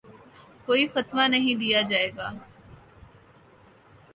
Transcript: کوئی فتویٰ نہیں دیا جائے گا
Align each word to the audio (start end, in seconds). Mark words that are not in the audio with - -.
کوئی 0.67 0.87
فتویٰ 0.87 1.27
نہیں 1.29 1.55
دیا 1.55 1.81
جائے 1.81 2.09
گا 2.17 2.29